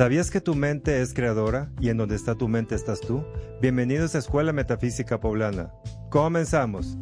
[0.00, 3.22] ¿Sabías que tu mente es creadora y en donde está tu mente estás tú?
[3.60, 5.74] Bienvenidos a Escuela Metafísica Poblana.
[6.08, 6.96] Comenzamos.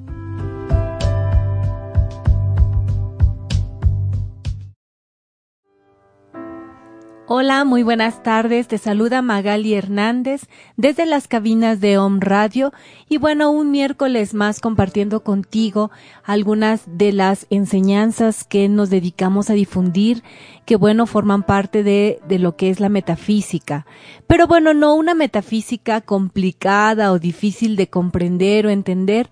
[7.31, 8.69] Hola, muy buenas tardes.
[8.69, 10.47] Te saluda Magali Hernández
[10.79, 12.73] desde las cabinas de Om Radio
[13.07, 15.91] y bueno, un miércoles más compartiendo contigo
[16.25, 20.23] algunas de las enseñanzas que nos dedicamos a difundir,
[20.65, 23.85] que bueno, forman parte de, de lo que es la metafísica.
[24.27, 29.29] Pero bueno, no una metafísica complicada o difícil de comprender o entender,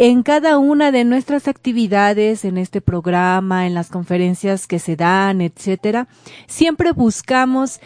[0.00, 5.42] en cada una de nuestras actividades, en este programa, en las conferencias que se dan,
[5.42, 6.08] etcétera,
[6.46, 7.80] siempre buscamos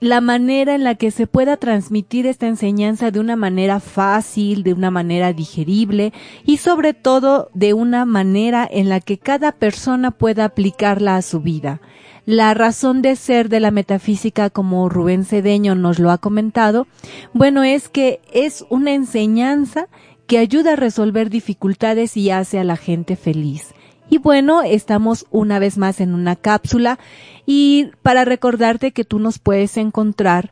[0.00, 4.72] la manera en la que se pueda transmitir esta enseñanza de una manera fácil, de
[4.72, 6.14] una manera digerible
[6.46, 11.40] y sobre todo de una manera en la que cada persona pueda aplicarla a su
[11.40, 11.82] vida.
[12.24, 16.86] La razón de ser de la metafísica, como Rubén Cedeño nos lo ha comentado,
[17.34, 19.88] bueno, es que es una enseñanza
[20.26, 23.74] que ayuda a resolver dificultades y hace a la gente feliz.
[24.10, 26.98] Y bueno, estamos una vez más en una cápsula
[27.46, 30.50] y para recordarte que tú nos puedes encontrar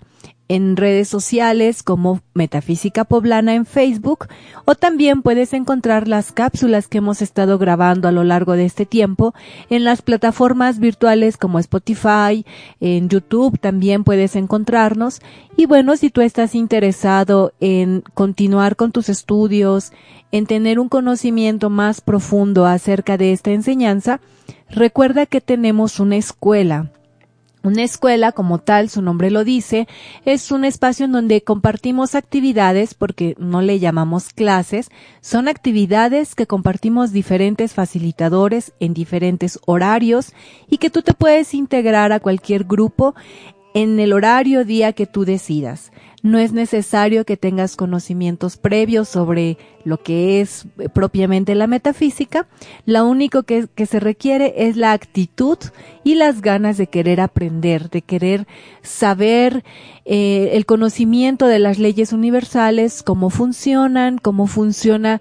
[0.54, 4.26] en redes sociales como Metafísica Poblana en Facebook
[4.66, 8.84] o también puedes encontrar las cápsulas que hemos estado grabando a lo largo de este
[8.84, 9.32] tiempo
[9.70, 12.44] en las plataformas virtuales como Spotify,
[12.80, 15.22] en YouTube también puedes encontrarnos.
[15.56, 19.90] Y bueno, si tú estás interesado en continuar con tus estudios,
[20.32, 24.20] en tener un conocimiento más profundo acerca de esta enseñanza,
[24.68, 26.90] recuerda que tenemos una escuela
[27.62, 29.86] una escuela, como tal, su nombre lo dice,
[30.24, 34.90] es un espacio en donde compartimos actividades, porque no le llamamos clases,
[35.20, 40.32] son actividades que compartimos diferentes facilitadores en diferentes horarios
[40.68, 43.14] y que tú te puedes integrar a cualquier grupo
[43.74, 45.92] en el horario día que tú decidas.
[46.22, 52.46] No es necesario que tengas conocimientos previos sobre lo que es eh, propiamente la metafísica.
[52.86, 55.58] Lo único que, se requiere es la actitud
[56.04, 58.46] y las ganas de querer aprender, de querer
[58.82, 59.64] saber
[60.04, 65.20] eh, el conocimiento de las leyes universales, cómo funcionan, cómo funciona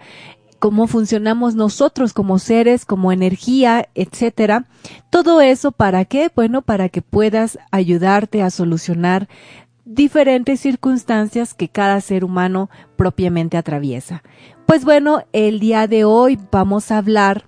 [0.62, 4.66] cómo funcionamos nosotros como seres, como energía, etcétera.
[5.10, 6.30] Todo eso para qué?
[6.36, 9.28] Bueno, para que puedas ayudarte a solucionar
[9.86, 14.22] diferentes circunstancias que cada ser humano propiamente atraviesa.
[14.68, 17.46] Pues bueno, el día de hoy vamos a hablar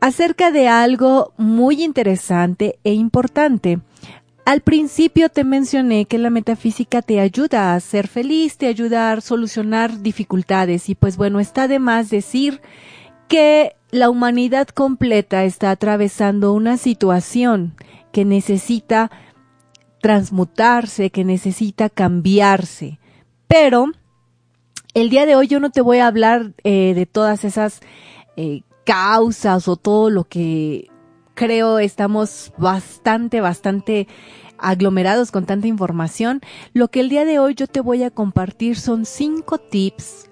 [0.00, 3.80] acerca de algo muy interesante e importante.
[4.44, 9.20] Al principio te mencioné que la metafísica te ayuda a ser feliz, te ayuda a
[9.22, 12.60] solucionar dificultades y pues bueno, está de más decir
[13.26, 17.74] que la humanidad completa está atravesando una situación
[18.12, 19.10] que necesita
[20.02, 22.98] transmutarse, que necesita cambiarse.
[23.48, 23.86] Pero
[24.92, 27.80] el día de hoy yo no te voy a hablar eh, de todas esas
[28.36, 30.90] eh, causas o todo lo que
[31.34, 34.08] creo estamos bastante, bastante
[34.58, 36.40] aglomerados con tanta información.
[36.72, 40.30] Lo que el día de hoy yo te voy a compartir son cinco tips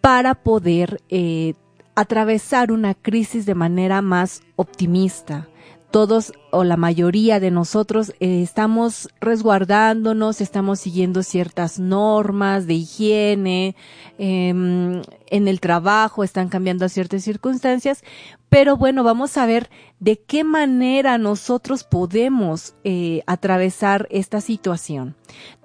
[0.00, 1.54] para poder eh,
[1.94, 5.48] atravesar una crisis de manera más optimista,
[5.90, 13.74] todos o la mayoría de nosotros eh, estamos resguardándonos, estamos siguiendo ciertas normas de higiene,
[14.18, 18.04] em, en el trabajo están cambiando ciertas circunstancias,
[18.48, 19.70] pero bueno, vamos a ver
[20.00, 25.16] de qué manera nosotros podemos eh, atravesar esta situación.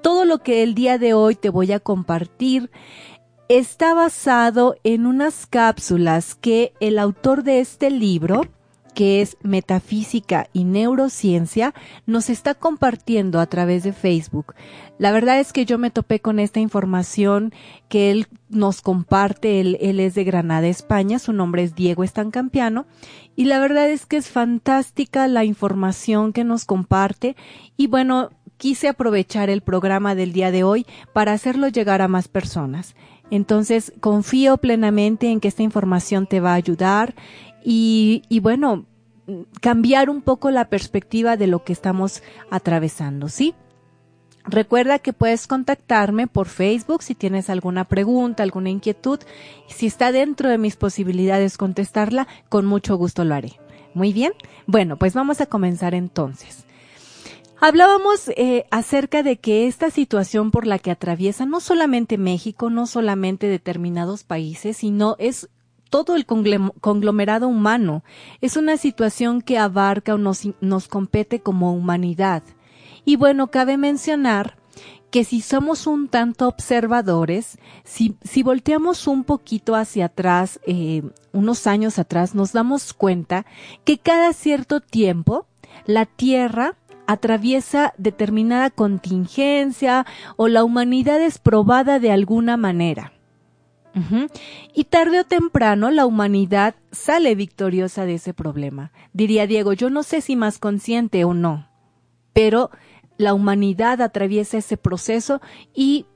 [0.02, 2.72] Todo lo que el día de hoy te voy a compartir
[3.50, 8.44] está basado en unas cápsulas que el autor de este libro,
[8.94, 11.74] que es Metafísica y Neurociencia,
[12.06, 14.54] nos está compartiendo a través de Facebook.
[14.98, 17.54] La verdad es que yo me topé con esta información
[17.90, 22.86] que él nos comparte, él, es de Granada, España, su nombre es Diego Estancampiano,
[23.36, 27.36] y la verdad es que es fantástica la información que nos comparte,
[27.76, 32.28] y bueno, quise aprovechar el programa del día de hoy para hacerlo llegar a más
[32.28, 32.96] personas.
[33.32, 37.16] Entonces, confío plenamente en que esta información te va a ayudar
[37.64, 38.86] y, y bueno,
[39.62, 43.56] cambiar un poco la perspectiva de lo que estamos atravesando, ¿sí?
[44.46, 49.20] Recuerda que puedes contactarme por Facebook si tienes alguna pregunta, alguna inquietud.
[49.68, 53.54] Si está dentro de mis posibilidades contestarla, con mucho gusto lo haré.
[53.94, 54.34] Muy bien.
[54.68, 56.66] Bueno, pues vamos a comenzar entonces.
[57.62, 62.88] Hablábamos eh, acerca de que esta situación por la que atraviesa no solamente México, no
[62.88, 65.48] solamente determinados países, sino es
[65.94, 68.04] todo el conglomerado humano.
[68.42, 72.42] Es una situación que abarca o nos, nos compete como humanidad.
[73.06, 74.58] Y bueno, cabe mencionar
[75.12, 81.68] que si somos un tanto observadores, si, si volteamos un poquito hacia atrás, eh, unos
[81.68, 83.46] años atrás, nos damos cuenta
[83.84, 85.46] que cada cierto tiempo
[85.86, 86.76] la Tierra
[87.06, 90.08] atraviesa determinada contingencia
[90.38, 93.14] o la humanidad es probada de alguna manera.
[94.74, 98.92] Y tarde o temprano la humanidad sale victoriosa de ese problema.
[99.14, 101.70] Diría Diego, yo no sé si más consciente o no,
[102.34, 102.72] pero
[103.18, 105.42] la humanidad atraviesa ese proceso
[105.76, 106.08] y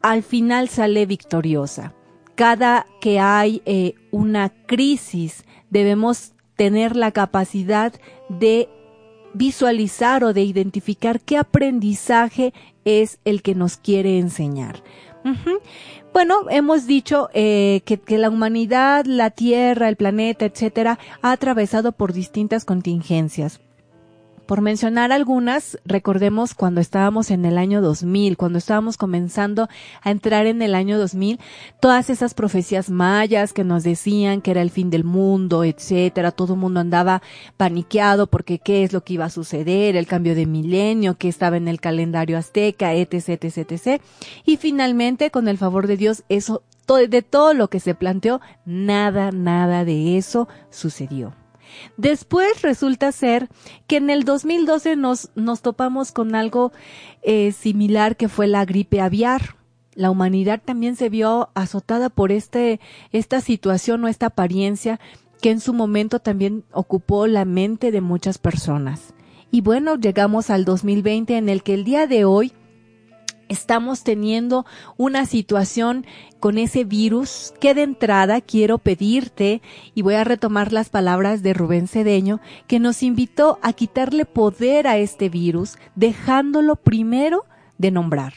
[0.00, 1.92] al final sale victoriosa.
[2.34, 7.92] Cada que hay eh, una crisis debemos tener la capacidad
[8.28, 8.68] de
[9.34, 12.52] visualizar o de identificar qué aprendizaje
[12.84, 14.82] es el que nos quiere enseñar.
[16.12, 21.92] Bueno, hemos dicho eh, que, que, la humanidad, la Tierra, el planeta, etcétera, ha atravesado
[21.92, 23.60] por distintas contingencias.
[24.50, 29.68] Por mencionar algunas, recordemos cuando estábamos en el año 2000, cuando estábamos comenzando
[30.02, 31.38] a entrar en el año 2000,
[31.78, 36.54] todas esas profecías mayas que nos decían que era el fin del mundo, etcétera, todo
[36.54, 37.22] el mundo andaba
[37.56, 41.56] paniqueado porque qué es lo que iba a suceder, el cambio de milenio, que estaba
[41.56, 44.02] en el calendario azteca, etc, etc, etc.
[44.44, 49.30] Y finalmente, con el favor de Dios, eso, de todo lo que se planteó, nada,
[49.30, 51.39] nada de eso sucedió.
[51.96, 53.48] Después resulta ser
[53.86, 56.72] que en el 2012 nos, nos topamos con algo
[57.22, 59.56] eh, similar que fue la gripe aviar.
[59.94, 62.80] La humanidad también se vio azotada por este,
[63.12, 65.00] esta situación o esta apariencia
[65.40, 69.14] que en su momento también ocupó la mente de muchas personas.
[69.50, 72.52] Y bueno, llegamos al 2020 en el que el día de hoy
[73.50, 74.64] estamos teniendo
[74.96, 76.06] una situación
[76.38, 79.60] con ese virus que de entrada quiero pedirte,
[79.94, 84.86] y voy a retomar las palabras de Rubén Cedeño, que nos invitó a quitarle poder
[84.86, 87.44] a este virus, dejándolo primero
[87.76, 88.32] de nombrar.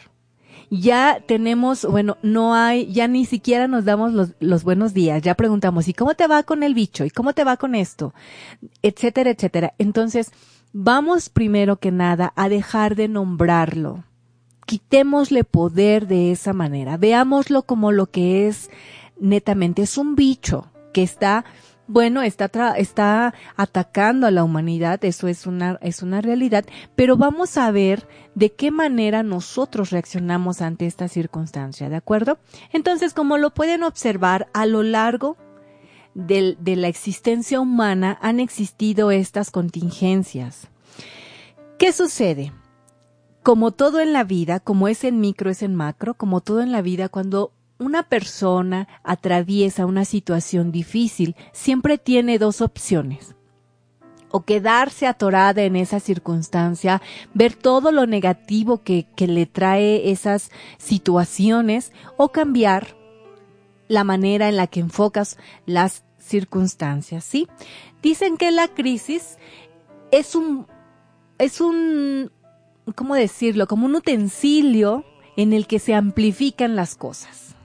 [0.69, 5.35] Ya tenemos, bueno, no hay, ya ni siquiera nos damos los, los buenos días, ya
[5.35, 7.05] preguntamos, ¿y cómo te va con el bicho?
[7.05, 8.15] ¿Y cómo te va con esto?
[8.81, 9.75] Etcétera, etcétera.
[9.77, 10.31] Entonces,
[10.71, 14.03] vamos primero que nada a dejar de nombrarlo
[14.65, 18.69] quitémosle poder de esa manera, veámoslo como lo que es
[19.19, 21.45] netamente, es un bicho que está,
[21.87, 26.65] bueno, está, está atacando a la humanidad, eso es una, es una realidad,
[26.95, 32.39] pero vamos a ver de qué manera nosotros reaccionamos ante esta circunstancia, ¿de acuerdo?
[32.71, 35.37] Entonces, como lo pueden observar, a lo largo
[36.13, 40.67] de la existencia humana han existido estas contingencias.
[41.79, 42.53] ¿Qué sucede?
[43.43, 46.71] Como todo en la vida, como es en micro, es en macro, como todo en
[46.71, 53.35] la vida, cuando una persona atraviesa una situación difícil, siempre tiene dos opciones.
[54.31, 57.01] O quedarse atorada en esa circunstancia,
[57.33, 62.95] ver todo lo negativo que, que le trae esas situaciones, o cambiar
[63.89, 67.49] la manera en la que enfocas las circunstancias, ¿sí?
[68.01, 69.37] Dicen que la crisis
[70.11, 70.65] es un,
[71.37, 72.31] es un,
[72.95, 73.67] ¿cómo decirlo?
[73.67, 75.05] Como un utensilio
[75.37, 77.55] en el que se amplifican las cosas.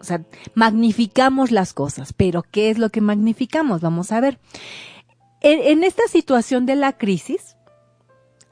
[0.00, 0.24] O sea,
[0.54, 3.82] magnificamos las cosas, pero ¿qué es lo que magnificamos?
[3.82, 4.38] Vamos a ver.
[5.42, 7.56] En, esta situación de la crisis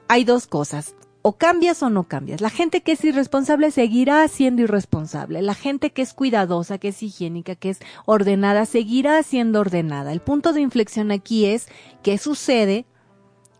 [0.07, 0.95] hay dos cosas.
[1.21, 2.39] O cambias o no cambias.
[2.39, 5.41] La gente que es irresponsable seguirá siendo irresponsable.
[5.41, 10.13] La gente que es cuidadosa, que es higiénica, que es ordenada, seguirá siendo ordenada.
[10.13, 11.67] El punto de inflexión aquí es
[12.03, 12.85] qué sucede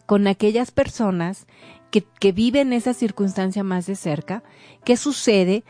[0.05, 1.47] con aquellas personas
[1.91, 4.43] que, que viven esa circunstancia más de cerca,
[4.83, 5.63] qué sucede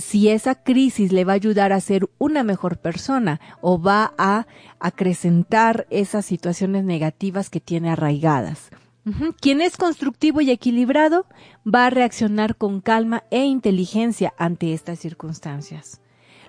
[0.00, 4.46] si esa crisis le va a ayudar a ser una mejor persona o va a
[4.78, 8.70] acrecentar esas situaciones negativas que tiene arraigadas.
[9.40, 11.26] Quien es constructivo y equilibrado
[11.66, 16.00] va a reaccionar con calma e inteligencia ante estas circunstancias.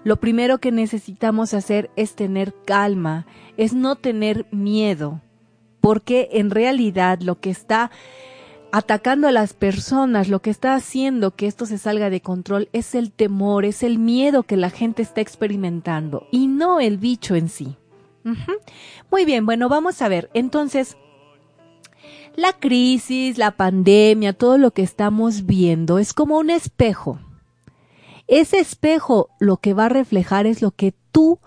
[0.04, 3.26] Lo primero que necesitamos hacer es tener calma,
[3.58, 5.22] es no tener miedo,
[5.80, 7.92] porque en realidad lo que está
[8.72, 12.96] atacando a las personas, lo que está haciendo que esto se salga de control es
[12.96, 17.50] el temor, es el miedo que la gente está experimentando y no el bicho en
[17.50, 17.76] sí.
[19.10, 20.30] Muy bien, bueno, vamos a ver.
[20.34, 20.96] Entonces,
[22.36, 27.20] la crisis, la pandemia, todo lo que estamos viendo es como un espejo.
[28.28, 31.40] Ese espejo lo que va a reflejar es lo que tú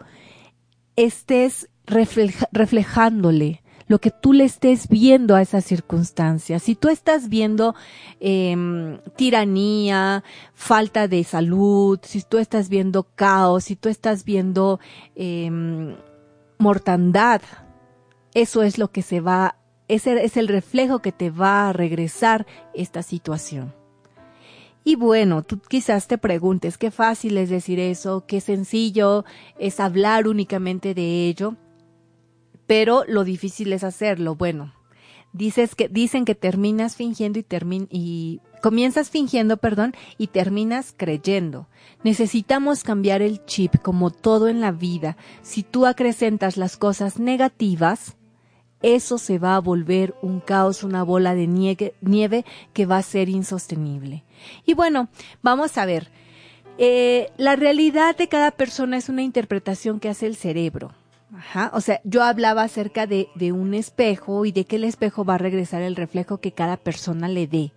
[0.96, 3.62] estés reflejándole
[3.94, 6.58] lo que tú le estés viendo a esa circunstancia.
[6.58, 7.76] Si tú estás viendo
[8.18, 14.80] em, tiranía, falta de salud, si tú estás viendo caos, si tú estás viendo
[15.14, 15.94] em,
[16.58, 17.40] mortandad,
[18.34, 22.48] eso es lo que se va, ese es el reflejo que te va a regresar
[22.74, 23.72] esta situación.
[24.82, 29.24] Y bueno, tú quizás te preguntes qué fácil es decir eso, qué sencillo
[29.56, 31.54] es hablar únicamente de ello
[32.66, 34.34] pero lo difícil es hacerlo.
[34.34, 34.72] Bueno,
[35.32, 41.68] dices que dicen que terminas fingiendo y termin y comienzas fingiendo, perdón, y terminas creyendo.
[42.02, 45.16] Necesitamos cambiar el chip como todo en la vida.
[45.42, 48.16] Si tú acrecentas las cosas negativas,
[48.80, 53.28] eso se va a volver un caos, una bola de nieve, que va a ser
[53.28, 54.24] insostenible.
[54.66, 55.08] Y bueno,
[55.42, 56.10] vamos a ver.
[56.76, 60.92] Eh, la realidad de cada persona es una interpretación que hace el cerebro.
[61.36, 65.24] Ajá, o sea, yo hablaba acerca de, de un espejo y de que el espejo
[65.24, 67.72] va a regresar el reflejo que cada persona le dé.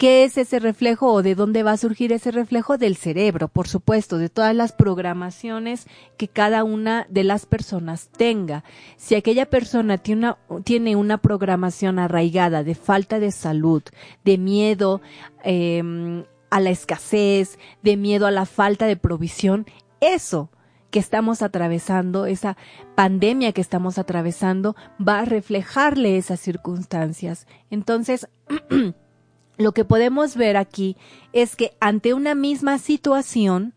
[0.00, 2.78] ¿Qué es ese reflejo o de dónde va a surgir ese reflejo?
[2.78, 5.86] Del cerebro, por supuesto, de todas las programaciones
[6.16, 8.64] que cada una de las personas tenga.
[8.96, 13.82] Si aquella persona tiene una, tiene una programación arraigada de falta de salud,
[14.24, 15.02] de miedo
[15.44, 19.66] eh, a la escasez, de miedo a la falta de provisión,
[20.00, 20.48] eso
[20.90, 22.56] que estamos atravesando, esa
[22.94, 27.46] pandemia que estamos atravesando, va a reflejarle esas circunstancias.
[27.70, 28.28] Entonces,
[29.56, 30.96] lo que podemos ver aquí
[31.32, 33.74] es que ante una misma situación,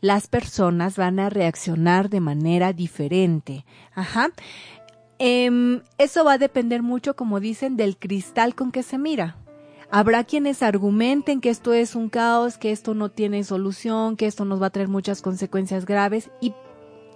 [0.00, 3.64] las personas van a reaccionar de manera diferente.
[3.94, 4.30] Ajá.
[5.18, 9.36] Em, eso va a depender mucho, como dicen, del cristal con que se mira.
[9.92, 14.44] Habrá quienes argumenten que esto es un caos, que esto no tiene solución, que esto
[14.44, 16.52] nos va a traer muchas consecuencias graves y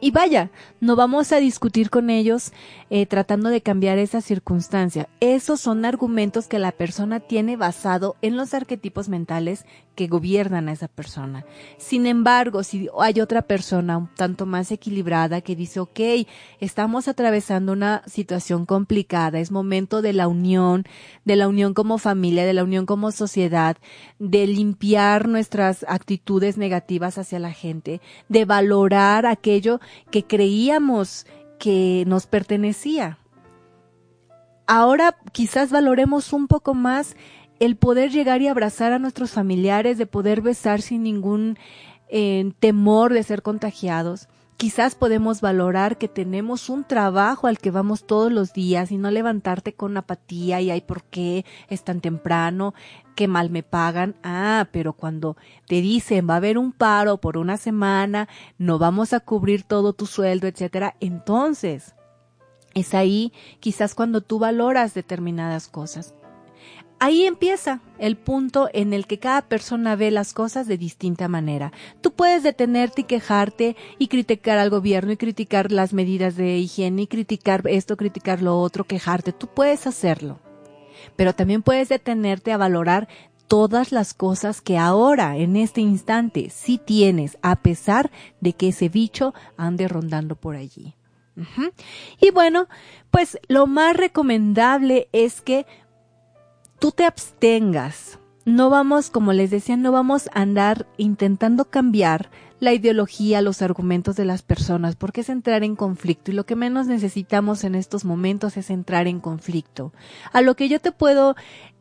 [0.05, 0.51] y vaya,
[0.81, 2.53] no vamos a discutir con ellos
[2.91, 5.09] eh, tratando de cambiar esa circunstancia.
[5.21, 9.65] Esos son argumentos que la persona tiene basado en los arquetipos mentales
[9.95, 11.45] que gobiernan a esa persona.
[11.79, 16.01] Sin embargo, si hay otra persona un tanto más equilibrada que dice, ok,
[16.61, 20.85] estamos atravesando una situación complicada, es momento de la unión,
[21.25, 23.77] de la unión como familia, de la unión como sociedad,
[24.19, 31.27] de limpiar nuestras actitudes negativas hacia la gente, de valorar aquello que creíamos
[31.59, 33.19] que nos pertenecía.
[34.67, 37.17] Ahora quizás valoremos un poco más
[37.65, 41.59] el poder llegar y abrazar a nuestros familiares, de poder besar sin ningún
[42.09, 44.29] eh, temor de ser contagiados.
[44.57, 49.11] Quizás podemos valorar que tenemos un trabajo al que vamos todos los días y no
[49.11, 52.73] levantarte con apatía y ay, ¿por qué es tan temprano?
[53.17, 54.15] Qué mal me pagan.
[54.23, 59.13] Ah, pero cuando te dicen va a haber un paro por una semana, no vamos
[59.13, 61.95] a cubrir todo tu sueldo, etcétera, entonces
[62.75, 66.15] es ahí quizás cuando tú valoras determinadas cosas.
[67.05, 71.71] Ahí empieza el punto en el que cada persona ve las cosas de distinta manera.
[72.01, 77.03] Tú puedes detenerte y quejarte y criticar al gobierno y criticar las medidas de higiene
[77.03, 79.35] y criticar esto, criticar lo otro, quejarte.
[79.35, 80.41] Tú puedes hacerlo.
[81.15, 83.07] Pero también puedes detenerte a valorar
[83.49, 88.89] todas las cosas que ahora, en este instante, sí tienes, a pesar de que ese
[88.89, 90.95] bicho ande rondando por allí.
[92.21, 92.69] Y bueno,
[93.11, 95.67] pues lo más recomendable es que
[96.85, 98.19] tú te abstengas.
[98.45, 102.29] No vamos, como les decía, no vamos a andar intentando cambiar
[102.61, 106.57] la ideología, los argumentos de las personas, porque es entrar en conflicto y lo que
[106.57, 109.95] menos necesitamos en estos momentos es entrar en conflicto.
[110.31, 111.37] A lo que yo te puedo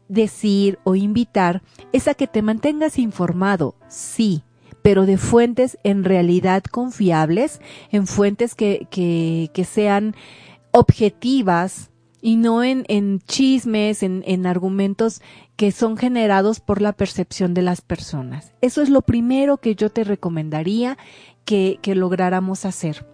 [0.07, 4.43] decir o invitar es a que te mantengas informado, sí,
[4.83, 7.59] pero de fuentes en realidad confiables,
[7.91, 10.15] en fuentes que, que, que sean
[10.71, 11.91] objetivas,
[12.25, 15.21] y no en, en chismes, en, en argumentos
[15.57, 18.53] que son generados por la percepción de las personas.
[18.61, 20.97] Eso es lo primero que yo te recomendaría
[21.43, 23.05] que, que lográramos hacer.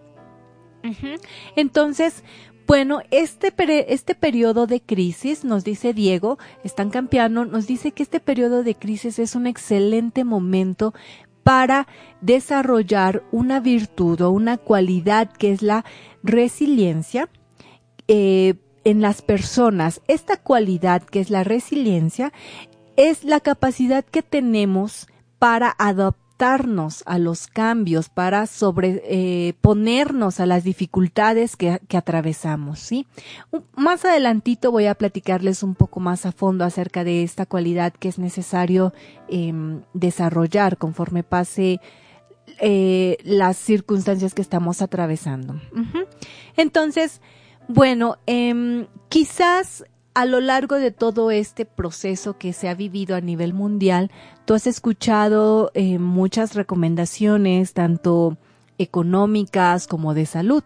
[1.56, 2.22] Entonces,
[2.68, 3.52] bueno, este,
[3.92, 8.76] este periodo de crisis, nos dice Diego, están campeando, nos dice que este periodo de
[8.76, 10.94] crisis es un excelente momento
[11.42, 11.88] para
[12.20, 15.84] desarrollar una virtud o una cualidad que es la
[16.22, 17.28] resiliencia,
[18.06, 22.32] eh, en las personas esta cualidad que es la resiliencia
[22.96, 25.06] es la capacidad que tenemos
[25.38, 33.06] para adaptarnos a los cambios, para sobreponernos eh, a las dificultades que, atravesamos, ¿sí?
[33.76, 38.08] Más adelantito voy a platicarles un poco más a fondo acerca de esta cualidad que
[38.08, 38.92] es necesario
[39.28, 41.80] em, desarrollar conforme pase
[42.58, 45.60] eh, las circunstancias que estamos atravesando.
[46.56, 47.20] Entonces,
[47.72, 49.84] bueno, eh, quizás
[50.14, 54.10] a lo largo de todo este proceso que se ha vivido a nivel mundial,
[54.44, 58.36] tú has escuchado eh, muchas recomendaciones, tanto
[58.78, 60.64] económicas como de salud,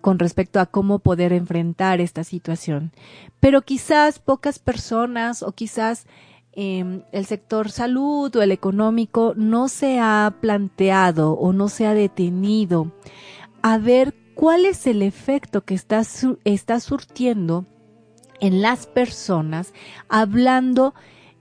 [0.00, 2.92] con respecto a cómo poder enfrentar esta situación.
[3.40, 6.06] Pero quizás pocas personas o quizás
[6.52, 11.94] eh, el sector salud o el económico no se ha planteado o no se ha
[11.94, 12.92] detenido
[13.62, 16.00] a ver cuál es el efecto que está,
[16.44, 17.66] está surtiendo
[18.38, 19.74] en las personas
[20.08, 20.94] hablando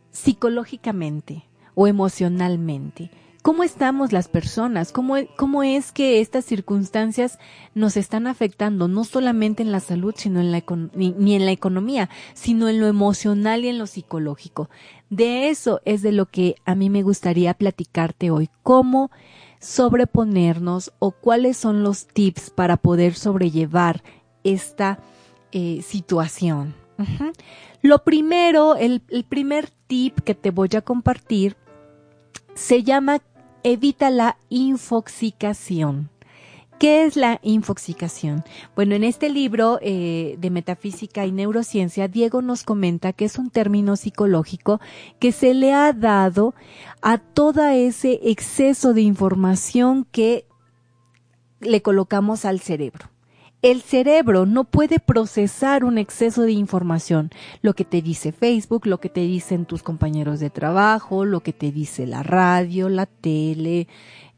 [0.09, 1.43] psicológicamente
[1.75, 3.11] o emocionalmente.
[3.43, 4.91] ¿Cómo estamos las personas?
[4.91, 7.37] ¿Cómo, ¿Cómo, es que estas circunstancias
[7.75, 10.63] nos están afectando no solamente en la salud, sino en la
[10.95, 14.71] ni, ni, en la economía, sino en lo emocional y en lo psicológico?
[15.11, 18.49] De eso es de lo que a mí me gustaría platicarte hoy.
[18.63, 19.11] ¿Cómo
[19.67, 24.01] sobreponernos o cuáles son los tips para poder sobrellevar
[24.45, 24.99] esta
[25.51, 26.73] eh, situación?
[27.81, 31.57] Lo primero, el, el primer tip que te voy a compartir
[32.55, 33.19] se llama
[33.63, 36.09] evita la infoxicación.
[36.79, 38.43] ¿Qué es la infoxicación?
[38.75, 43.49] Bueno, en este libro eh, de Metafísica y Neurociencia, Diego nos comenta que es un
[43.49, 44.79] término psicológico
[45.19, 46.53] que se le ha dado
[47.01, 50.45] a todo ese exceso de información que
[51.61, 53.09] le colocamos al cerebro
[53.61, 57.31] el cerebro no puede procesar un exceso de información,
[57.61, 61.53] lo que te dice Facebook, lo que te dicen tus compañeros de trabajo, lo que
[61.53, 63.87] te dice la radio, la tele,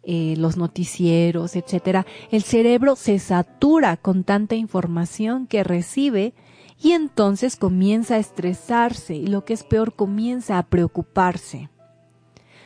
[0.03, 2.05] eh, los noticieros, etcétera.
[2.31, 6.33] El cerebro se satura con tanta información que recibe
[6.81, 11.69] y entonces comienza a estresarse y lo que es peor comienza a preocuparse.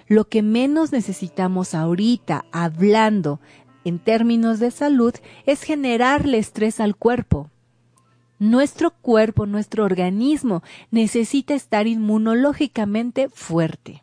[0.07, 3.39] Lo que menos necesitamos ahorita, hablando
[3.83, 5.13] en términos de salud,
[5.45, 7.49] es generarle estrés al cuerpo.
[8.37, 14.02] Nuestro cuerpo, nuestro organismo necesita estar inmunológicamente fuerte.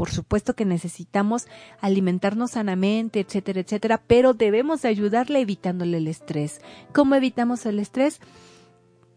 [0.00, 1.46] Por supuesto que necesitamos
[1.82, 6.62] alimentarnos sanamente, etcétera, etcétera, pero debemos ayudarle evitándole el estrés.
[6.94, 8.18] ¿Cómo evitamos el estrés?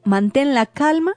[0.03, 1.13] Mantén la calma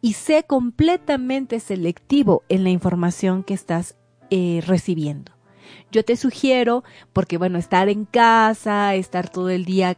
[0.00, 3.94] y sé completamente selectivo en la información que estás
[4.30, 5.30] eh, recibiendo.
[5.92, 9.96] Yo te sugiero, porque bueno, estar en casa, estar todo el día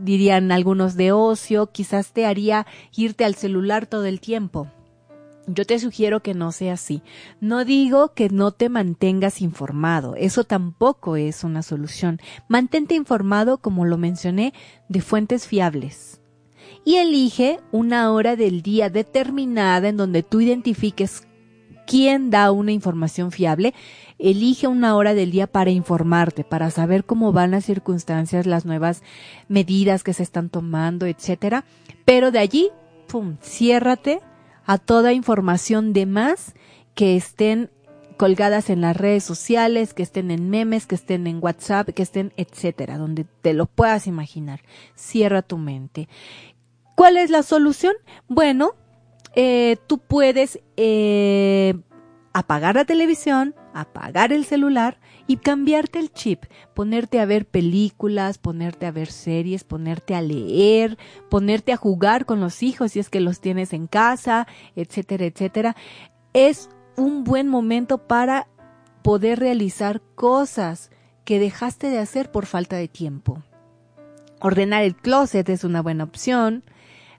[0.00, 4.70] dirían algunos de ocio, quizás te haría irte al celular todo el tiempo.
[5.46, 7.02] Yo te sugiero que no sea así.
[7.40, 12.20] No digo que no te mantengas informado, eso tampoco es una solución.
[12.48, 14.52] Mantente informado, como lo mencioné,
[14.88, 16.20] de fuentes fiables.
[16.84, 21.26] Y elige una hora del día determinada en donde tú identifiques
[21.86, 23.72] quién da una información fiable
[24.18, 29.02] Elige una hora del día para informarte, para saber cómo van las circunstancias, las nuevas
[29.48, 31.64] medidas que se están tomando, etcétera.
[32.06, 32.70] Pero de allí,
[33.08, 34.20] pum, ciérrate
[34.66, 36.54] a toda información de más
[36.94, 37.70] que estén
[38.16, 42.32] colgadas en las redes sociales, que estén en memes, que estén en WhatsApp, que estén,
[42.36, 44.60] etcétera, donde te lo puedas imaginar.
[44.94, 46.08] Cierra tu mente.
[46.94, 47.94] ¿Cuál es la solución?
[48.26, 48.72] Bueno,
[49.34, 51.74] eh, tú puedes eh,
[52.36, 56.44] apagar la televisión, apagar el celular y cambiarte el chip,
[56.74, 60.98] ponerte a ver películas, ponerte a ver series, ponerte a leer,
[61.30, 65.76] ponerte a jugar con los hijos si es que los tienes en casa, etcétera, etcétera.
[66.34, 66.68] Es
[66.98, 68.48] un buen momento para
[69.00, 70.90] poder realizar cosas
[71.24, 73.42] que dejaste de hacer por falta de tiempo.
[74.42, 76.64] Ordenar el closet es una buena opción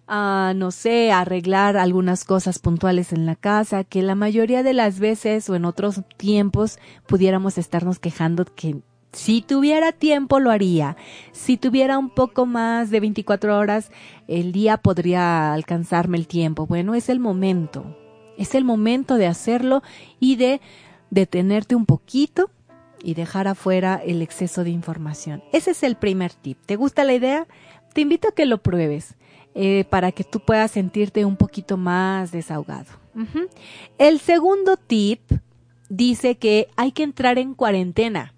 [0.07, 4.99] a, no sé, arreglar algunas cosas puntuales en la casa, que la mayoría de las
[4.99, 8.77] veces o en otros tiempos pudiéramos estarnos quejando que
[9.11, 10.95] si tuviera tiempo lo haría.
[11.31, 13.91] Si tuviera un poco más de 24 horas,
[14.27, 16.67] el día podría alcanzarme el tiempo.
[16.67, 17.97] Bueno, es el momento.
[18.37, 19.81] Es el momento de hacerlo
[20.19, 20.61] y de
[21.09, 22.51] detenerte un poquito
[23.01, 25.43] y dejar afuera el exceso de información.
[25.51, 26.59] Ese es el primer tip.
[26.65, 27.47] ¿Te gusta la idea?
[27.93, 29.15] Te invito a que lo pruebes.
[29.59, 32.85] Eh, para que tú puedas sentirte un poquito más desahogado.
[33.97, 35.19] El segundo tip
[35.89, 38.35] dice que hay que entrar en cuarentena.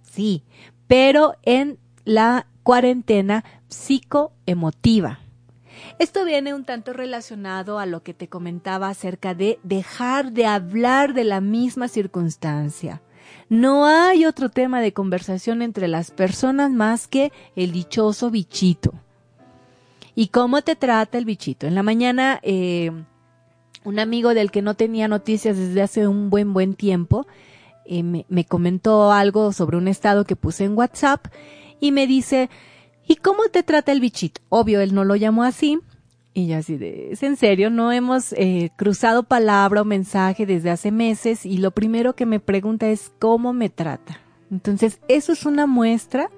[0.00, 0.42] Sí,
[0.86, 5.18] pero en la cuarentena psicoemotiva.
[5.98, 11.12] Esto viene un tanto relacionado a lo que te comentaba acerca de dejar de hablar
[11.12, 13.02] de la misma circunstancia.
[13.50, 18.94] No hay otro tema de conversación entre las personas más que el dichoso bichito.
[20.14, 21.66] ¿Y cómo te trata el bichito?
[21.66, 22.90] En la mañana, eh,
[23.84, 27.26] un amigo del que no tenía noticias desde hace un buen, buen tiempo,
[27.84, 31.26] eh, me, me comentó algo sobre un estado que puse en WhatsApp
[31.80, 32.48] y me dice,
[33.06, 34.40] ¿y cómo te trata el bichito?
[34.48, 35.78] Obvio, él no lo llamó así.
[36.32, 40.70] Y yo así de, es en serio, no hemos eh, cruzado palabra o mensaje desde
[40.70, 44.20] hace meses y lo primero que me pregunta es cómo me trata.
[44.50, 46.30] Entonces, eso es una muestra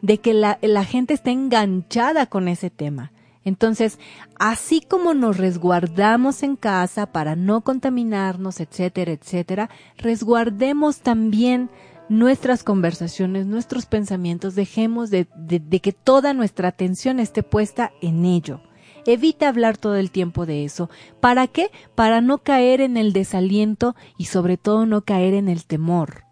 [0.00, 3.12] de que la gente está enganchada con ese tema.
[3.44, 3.98] Entonces,
[4.38, 11.70] así como nos resguardamos en casa para no contaminarnos, etcétera, etcétera, resguardemos también
[12.08, 18.60] nuestras conversaciones, nuestros pensamientos, dejemos de, de, que toda nuestra atención esté puesta en ello.
[19.06, 20.88] Evita hablar todo el tiempo de eso.
[21.20, 21.70] ¿Para qué?
[21.94, 26.24] Para no caer en el desaliento y sobre todo no caer en el temor.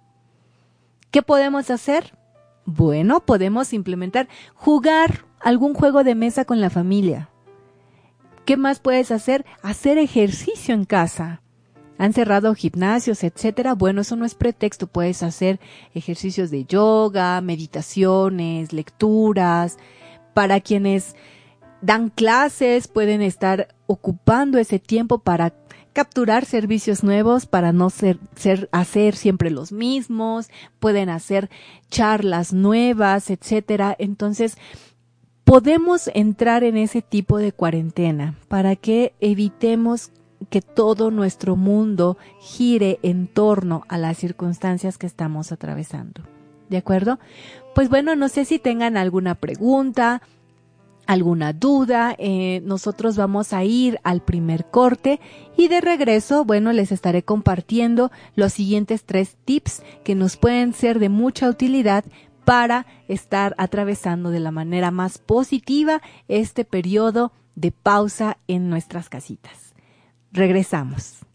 [1.11, 2.17] ¿Qué podemos hacer?
[2.65, 7.29] Bueno, podemos implementar jugar algún juego de mesa con la familia.
[8.45, 9.45] ¿Qué más puedes hacer?
[9.63, 11.43] Hacer ejercicio en casa
[11.99, 13.75] han cerrado gimnasios, etcétera.
[13.75, 14.89] Bueno, eso no es pretexto.
[14.89, 15.61] Puedes hacer
[15.95, 19.79] ejercicios de yoga, meditaciones, lecturas.
[20.35, 21.15] Para quienes
[21.81, 25.55] dan clases, pueden estar ocupando ese tiempo para
[25.93, 30.49] capturar servicios nuevos para no ser, ser, hacer siempre los mismos,
[30.81, 31.51] pueden hacer
[31.91, 33.95] charlas nuevas, etcétera.
[33.99, 34.57] Entonces,
[35.45, 40.11] podemos entrar en ese tipo de cuarentena para que evitemos
[40.51, 46.23] que todo nuestro mundo gire en torno a las circunstancias que estamos atravesando.
[46.69, 47.19] ¿De acuerdo?
[47.75, 50.23] Pues bueno, no sé si tengan alguna pregunta,
[51.07, 55.21] alguna duda, eh, nosotros vamos a ir al primer corte
[55.57, 60.99] y de regreso, bueno, les estaré compartiendo los siguientes tres tips que nos pueden ser
[60.99, 62.05] de mucha utilidad
[62.45, 69.75] para estar atravesando de la manera más positiva este periodo de pausa en nuestras casitas.
[70.33, 71.27] Regresamos.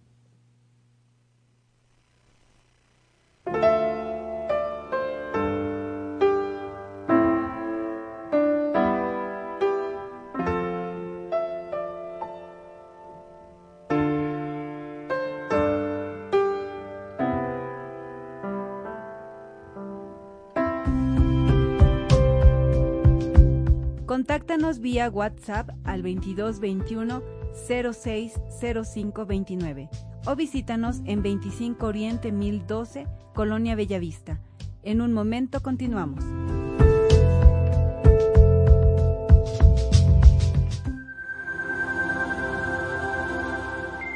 [24.27, 27.23] Contáctanos vía WhatsApp al 2221
[27.69, 29.89] 060529
[30.25, 34.41] o visítanos en 25 Oriente 1012, Colonia Bellavista.
[34.83, 36.25] En un momento continuamos.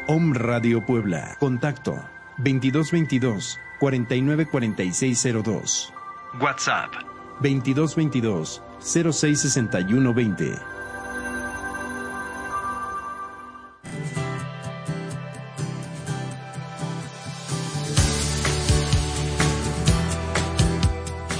[0.09, 1.37] Om Radio Puebla.
[1.39, 1.93] Contacto
[2.39, 5.93] 2222 494602.
[6.41, 6.91] WhatsApp
[7.39, 10.71] 2222 066120.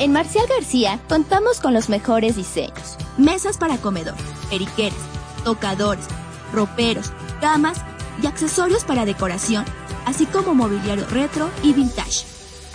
[0.01, 2.97] En Marcial García contamos con los mejores diseños.
[3.19, 4.15] Mesas para comedor,
[4.49, 4.97] periqueras,
[5.43, 6.07] tocadores,
[6.51, 7.77] roperos, camas
[8.19, 9.63] y accesorios para decoración,
[10.07, 12.25] así como mobiliario retro y vintage.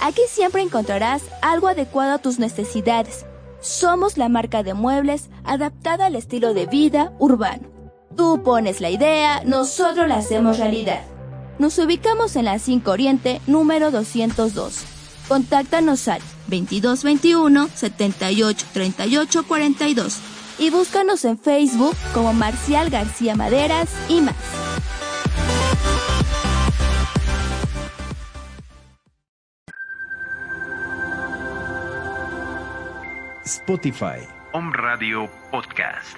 [0.00, 3.26] Aquí siempre encontrarás algo adecuado a tus necesidades.
[3.66, 7.68] Somos la marca de muebles adaptada al estilo de vida urbano.
[8.16, 11.02] Tú pones la idea, nosotros la hacemos realidad.
[11.58, 14.84] Nos ubicamos en la 5 Oriente, número 202.
[15.26, 20.18] Contáctanos al 2221 78 38 42
[20.60, 24.65] y búscanos en Facebook como Marcial García Maderas y más.
[33.46, 36.16] Spotify, Home Radio Podcast.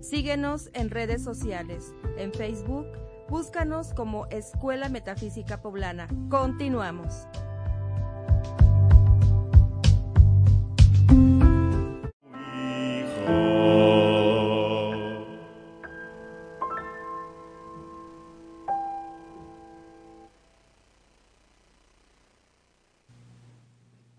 [0.00, 1.94] Síguenos en redes sociales.
[2.18, 2.88] En Facebook,
[3.28, 6.08] búscanos como Escuela Metafísica Poblana.
[6.28, 7.28] Continuamos.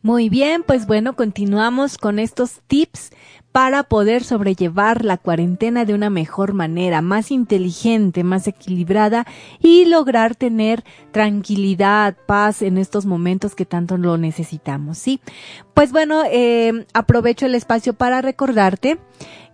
[0.07, 3.09] Muy bien, pues bueno, continuamos con estos tips
[3.51, 9.27] para poder sobrellevar la cuarentena de una mejor manera, más inteligente, más equilibrada
[9.59, 15.19] y lograr tener tranquilidad, paz en estos momentos que tanto lo necesitamos, ¿sí?
[15.73, 18.99] Pues bueno, eh, aprovecho el espacio para recordarte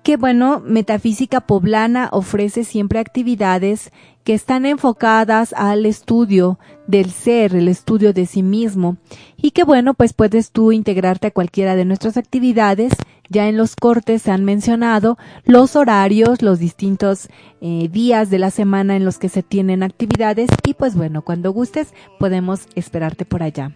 [0.04, 3.92] que bueno, Metafísica Poblana ofrece siempre actividades
[4.26, 8.98] que están enfocadas al estudio del ser, el estudio de sí mismo,
[9.38, 12.94] y que bueno, pues puedes tú integrarte a cualquiera de nuestras actividades.
[13.30, 17.30] Ya en los cortes se han mencionado los horarios, los distintos
[17.62, 21.52] eh, días de la semana en los que se tienen actividades y pues bueno, cuando
[21.52, 23.72] gustes podemos esperarte por allá.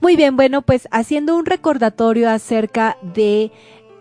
[0.00, 3.50] Muy bien, bueno, pues haciendo un recordatorio acerca de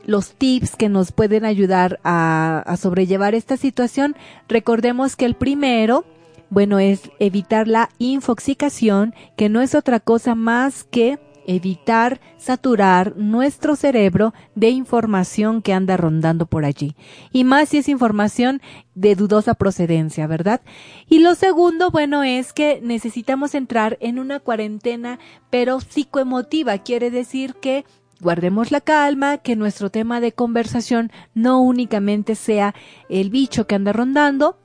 [0.06, 4.16] los tips que nos pueden ayudar a, sobrellevar esta situación.
[4.48, 6.06] Recordemos que el primero,
[6.50, 13.76] bueno, es evitar la infoxicación, que no es otra cosa más que evitar saturar nuestro
[13.76, 16.96] cerebro de información que anda rondando por allí.
[17.32, 18.62] Y más si es información
[18.96, 20.62] de dudosa procedencia, ¿verdad?
[21.08, 25.20] Y lo segundo, bueno, es que necesitamos entrar en una cuarentena,
[25.52, 26.80] pero psicoemotiva.
[26.80, 27.86] Quiere decir que
[28.26, 32.74] guardemos la calma, que nuestro tema de conversación no únicamente sea
[33.08, 34.58] el bicho que anda rondando,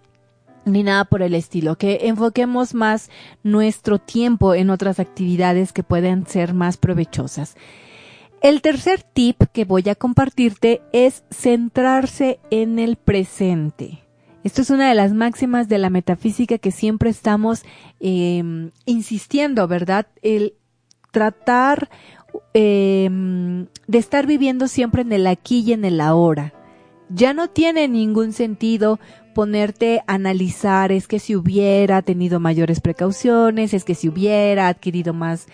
[0.64, 3.10] ni nada por el estilo, que enfoquemos más
[3.42, 7.54] nuestro tiempo en otras actividades que pueden ser más provechosas.
[8.40, 14.04] El tercer tip que voy a compartirte es centrarse en el presente.
[14.42, 17.62] Esto es una de las máximas de la metafísica que siempre estamos
[18.00, 18.42] eh,
[18.86, 20.06] insistiendo, ¿verdad?
[20.22, 20.54] El
[21.10, 21.90] tratar
[22.52, 26.52] Em, de estar viviendo siempre en el aquí y en el ahora.
[27.08, 28.98] Ya no tiene ningún sentido
[29.34, 35.14] ponerte a analizar, es que si hubiera tenido mayores precauciones, es que si hubiera adquirido
[35.14, 35.46] más,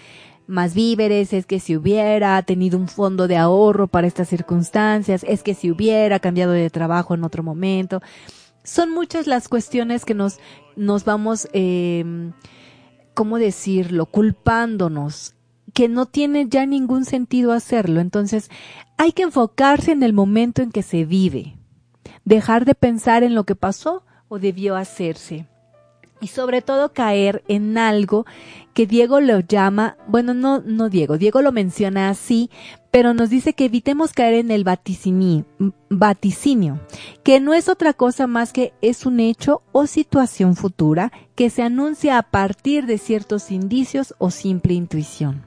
[0.46, 5.42] más víveres, es que si hubiera tenido un fondo de ahorro para estas circunstancias, es
[5.42, 8.00] que si hubiera cambiado de trabajo en otro momento.
[8.64, 10.38] Son muchas las cuestiones que nos,
[10.76, 12.32] nos vamos, eh,
[13.14, 15.35] ¿cómo decirlo?, culpándonos
[15.76, 18.00] que no tiene ya ningún sentido hacerlo.
[18.00, 18.50] Entonces,
[18.96, 21.58] hay que enfocarse en el momento en que se vive,
[22.24, 25.44] dejar de pensar en lo que pasó o debió hacerse.
[26.18, 28.24] Y sobre todo caer en algo
[28.72, 32.48] que Diego lo llama, bueno, no, no Diego, Diego lo menciona así,
[32.90, 35.44] pero nos dice que evitemos caer en el vaticinio,
[35.90, 36.80] vaticinio,
[37.22, 41.62] que no es otra cosa más que es un hecho o situación futura que se
[41.62, 45.45] anuncia a partir de ciertos indicios o simple intuición.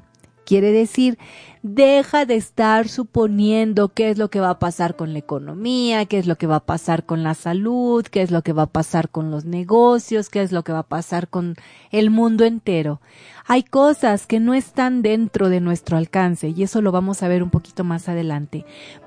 [0.50, 1.20] Quiere decir,
[1.62, 6.18] deja de estar suponiendo qué es lo que va a pasar con la economía, qué
[6.18, 8.72] es lo que va a pasar con la salud, qué es lo que va a
[8.72, 11.54] pasar con los negocios, qué es lo que va a pasar con
[11.92, 13.00] el mundo entero.
[13.46, 17.44] Hay cosas que no están dentro de nuestro alcance y eso lo vamos a ver
[17.44, 18.66] un poquito más adelante.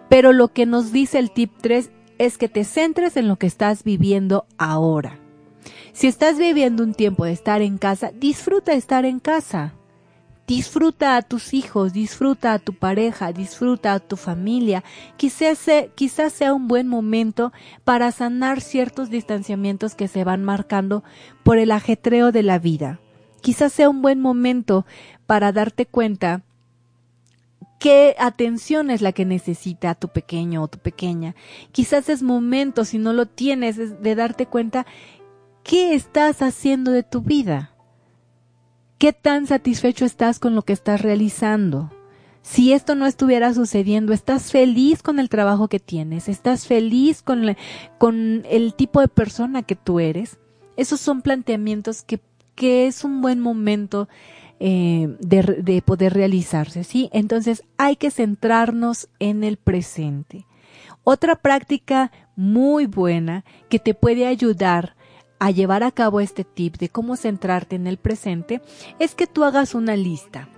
[0.08, 3.48] Pero lo que nos dice el tip 3 es que te centres en lo que
[3.48, 5.18] estás viviendo ahora.
[5.92, 9.74] Si estás viviendo un tiempo de estar en casa, disfruta estar en casa
[10.46, 14.82] Disfruta a tus hijos, disfruta a tu pareja, disfruta a tu familia.
[15.16, 15.88] Quizás sea,
[16.30, 17.52] sea un buen momento
[17.84, 21.04] para sanar ciertos distanciamientos que se van marcando
[21.44, 23.00] por el ajetreo de la vida.
[23.40, 24.84] Quizás sea un buen momento
[25.26, 26.42] para darte cuenta
[27.78, 31.34] qué atención es la que necesita tu pequeño o tu pequeña.
[31.72, 34.86] Quizás es momento, si no lo tienes, de darte cuenta
[35.64, 37.71] qué estás haciendo de tu vida.
[39.02, 41.90] ¿Qué tan satisfecho estás con lo que estás realizando?
[42.40, 46.28] Si esto no estuviera sucediendo, ¿estás feliz con el trabajo que tienes?
[46.28, 50.38] ¿Estás feliz con, el tipo de persona que tú eres?
[50.76, 52.20] Esos son planteamientos que,
[52.54, 54.08] que es un buen momento
[54.60, 57.10] eh, de, de poder realizarse, ¿sí?
[57.12, 60.46] Entonces hay que centrarnos en el presente.
[61.02, 64.94] Otra práctica muy buena que te puede ayudar
[65.42, 68.62] a llevar a cabo este tip de cómo centrarte en el presente
[69.00, 70.48] es que tú hagas una lista.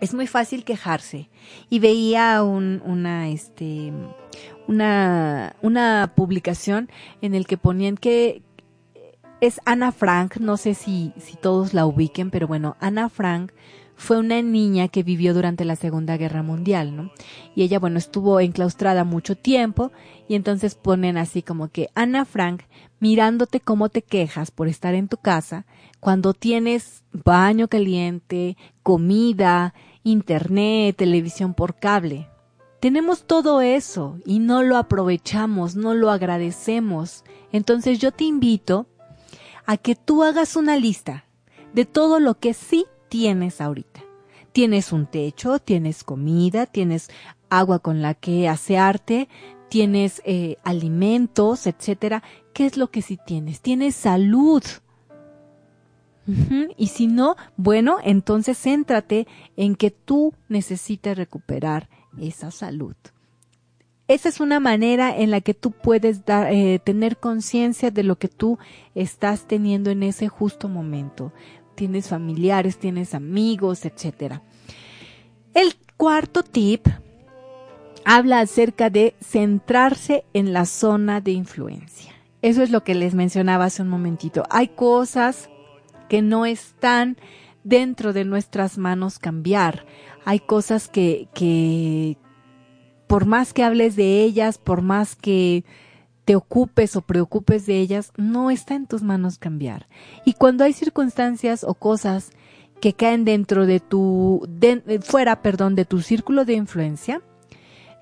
[0.00, 1.30] Es muy fácil quejarse.
[1.70, 3.92] Y veía una, este,
[4.66, 8.42] una, una publicación en el que ponían que
[9.40, 13.52] es Ana Frank, no sé si, si todos la ubiquen, pero bueno, Ana Frank
[13.94, 17.12] fue una niña que vivió durante la Segunda Guerra Mundial, ¿no?
[17.54, 19.92] Y ella, bueno, estuvo enclaustrada mucho tiempo
[20.26, 22.62] y entonces ponen así como que Ana Frank
[23.02, 25.66] mirándote cómo te quejas por estar en tu casa
[25.98, 32.28] cuando tienes baño caliente, comida, internet, televisión por cable.
[32.78, 37.24] Tenemos todo eso y no lo aprovechamos, no lo agradecemos.
[37.50, 38.86] Entonces yo te invito
[39.66, 41.24] a que tú hagas una lista
[41.72, 44.00] de todo lo que sí tienes ahorita
[44.52, 47.08] Tienes un techo, tienes comida, tienes
[47.50, 49.28] agua con la que asearte,
[49.70, 52.22] tienes eh, alimentos, etcétera.
[52.52, 53.60] ¿Qué es lo que sí tienes?
[53.60, 54.62] Tienes salud.
[56.76, 61.88] Y si no, bueno, entonces céntrate en que tú necesitas recuperar
[62.20, 62.94] esa salud.
[64.06, 68.28] Esa es una manera en la que tú puedes eh, tener conciencia de lo que
[68.28, 68.58] tú
[68.94, 71.32] estás teniendo en ese justo momento.
[71.74, 74.42] Tienes familiares, tienes amigos, etcétera.
[75.54, 76.86] El cuarto tip
[78.04, 82.11] habla acerca de centrarse en la zona de influencia.
[82.42, 84.44] Eso es lo que les mencionaba hace un momentito.
[84.50, 85.48] Hay cosas
[86.08, 87.16] que no están
[87.64, 89.86] dentro de nuestras manos cambiar.
[90.24, 92.18] Hay cosas que, que
[93.06, 95.64] por más que hables de ellas, por más que
[96.24, 99.88] te ocupes o preocupes de ellas, no está en tus manos cambiar.
[100.24, 102.30] Y cuando hay circunstancias o cosas
[102.80, 104.48] que caen dentro de tu,
[105.02, 107.22] fuera, perdón, de tu círculo de influencia,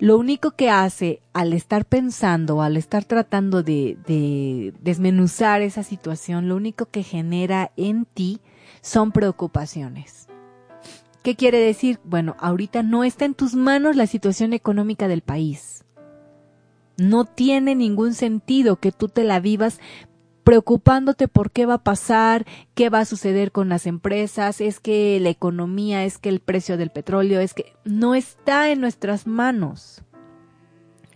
[0.01, 6.49] lo único que hace al estar pensando, al estar tratando de, de desmenuzar esa situación,
[6.49, 8.41] lo único que genera en ti
[8.81, 10.27] son preocupaciones.
[11.21, 11.99] ¿Qué quiere decir?
[12.03, 15.85] Bueno, ahorita no está en tus manos la situación económica del país.
[16.97, 19.79] No tiene ningún sentido que tú te la vivas
[20.51, 25.17] preocupándote por qué va a pasar, qué va a suceder con las empresas, es que
[25.21, 30.01] la economía, es que el precio del petróleo, es que no está en nuestras manos.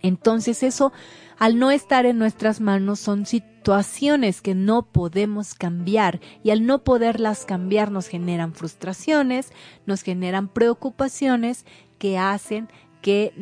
[0.00, 0.90] Entonces eso,
[1.36, 6.82] al no estar en nuestras manos, son situaciones que no podemos cambiar y al no
[6.82, 9.52] poderlas cambiar nos generan frustraciones,
[9.84, 11.66] nos generan preocupaciones
[11.98, 12.70] que hacen
[13.02, 13.34] que,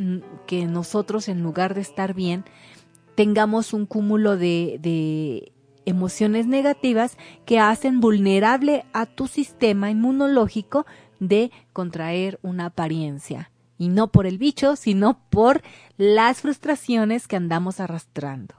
[0.48, 2.44] que nosotros en lugar de estar bien,
[3.14, 5.54] tengamos un cúmulo de, de
[5.87, 10.87] emociones negativas que hacen vulnerable a tu sistema inmunológico
[11.20, 13.51] de contraer una apariencia.
[13.77, 15.62] Y no por el bicho, sino por
[15.97, 18.55] las frustraciones que andamos arrastrando.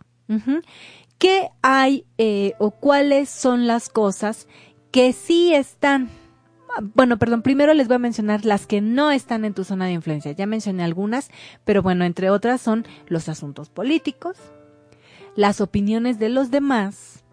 [1.17, 4.47] ¿Qué hay eh, o cuáles son las cosas
[4.91, 6.09] que sí están
[6.93, 9.93] bueno, perdón, primero les voy a mencionar las que no están en tu zona de
[9.93, 10.31] influencia.
[10.33, 11.29] Ya mencioné algunas,
[11.63, 14.38] pero bueno, entre otras son los asuntos políticos,
[15.35, 17.23] las opiniones de los demás,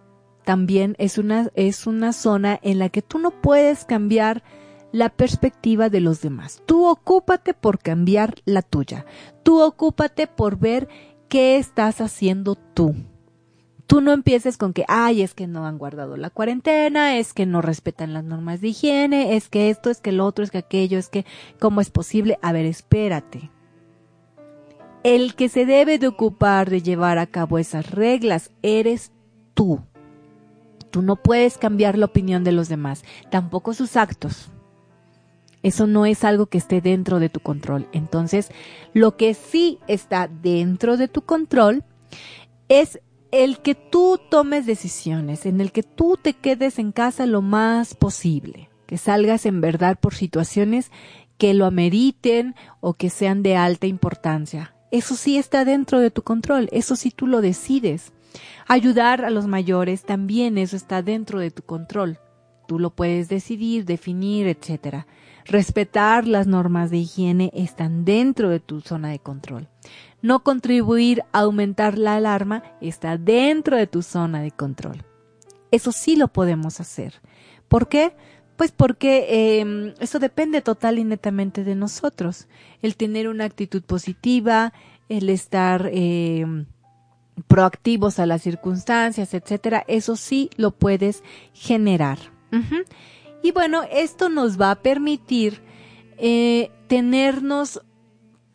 [0.44, 4.42] también es una, es una zona en la que tú no puedes cambiar
[4.90, 6.62] la perspectiva de los demás.
[6.66, 9.06] Tú ocúpate por cambiar la tuya.
[9.42, 10.88] Tú ocúpate por ver
[11.28, 12.94] qué estás haciendo tú.
[13.86, 17.46] Tú no empieces con que, ay, es que no han guardado la cuarentena, es que
[17.46, 20.58] no respetan las normas de higiene, es que esto, es que lo otro, es que
[20.58, 21.26] aquello, es que,
[21.58, 22.38] ¿cómo es posible?
[22.42, 23.50] A ver, espérate.
[25.04, 29.10] El que se debe de ocupar de llevar a cabo esas reglas eres
[29.52, 29.80] tú.
[30.92, 34.50] Tú no puedes cambiar la opinión de los demás, tampoco sus actos.
[35.64, 37.88] Eso no es algo que esté dentro de tu control.
[37.92, 38.50] Entonces,
[38.92, 41.84] lo que sí está dentro de tu control
[42.68, 43.00] es
[43.32, 47.94] el que tú tomes decisiones, en el que tú te quedes en casa lo más
[47.94, 50.92] posible, que salgas en verdad por situaciones
[51.38, 54.74] que lo ameriten o que sean de alta importancia.
[54.92, 58.12] Eso sí está dentro de tu control, eso sí tú lo decides.
[58.68, 62.18] Ayudar a los mayores también eso está dentro de tu control.
[62.68, 65.06] Tú lo puedes decidir, definir, etc.
[65.46, 69.68] Respetar las normas de higiene están dentro de tu zona de control.
[70.20, 75.04] No contribuir a aumentar la alarma está dentro de tu zona de control.
[75.70, 77.22] Eso sí lo podemos hacer.
[77.68, 78.14] ¿Por qué?
[78.56, 82.48] Pues porque em, eso depende total y netamente de nosotros.
[82.82, 84.72] El tener una actitud positiva,
[85.08, 86.66] el estar em,
[87.48, 92.18] proactivos a las circunstancias, etcétera, eso sí lo puedes generar.
[93.42, 95.62] Y bueno, esto nos va a permitir
[96.18, 97.80] eh, tenernos